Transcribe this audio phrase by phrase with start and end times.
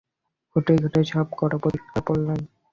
[0.51, 2.39] খুঁটিয়ে খুঁটিয়ে সব কটা পত্রিকা পড়লেন।